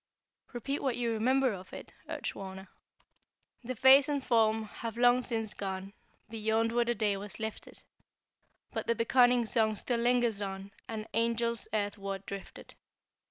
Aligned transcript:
"Repeat 0.51 0.81
what 0.81 0.97
you 0.97 1.11
remember 1.11 1.53
of 1.53 1.71
it," 1.73 1.93
urged 2.09 2.33
Wauna. 2.33 2.69
"That 3.63 3.77
face 3.77 4.09
and 4.09 4.23
form, 4.25 4.63
have 4.63 4.97
long 4.97 5.21
since 5.21 5.53
gone 5.53 5.93
Beyond 6.27 6.71
where 6.71 6.85
the 6.85 6.95
day 6.95 7.17
was 7.17 7.39
lifted: 7.39 7.83
But 8.71 8.87
the 8.87 8.95
beckoning 8.95 9.45
song 9.45 9.75
still 9.75 9.99
lingers 9.99 10.41
on, 10.41 10.71
An 10.87 11.07
angels 11.13 11.67
earthward 11.71 12.25
drifted. 12.25 12.73